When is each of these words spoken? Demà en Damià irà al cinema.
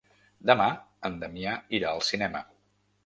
Demà 0.49 0.69
en 1.09 1.19
Damià 1.25 1.53
irà 1.81 1.93
al 1.93 2.03
cinema. 2.11 2.43